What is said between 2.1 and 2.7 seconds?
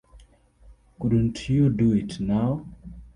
now?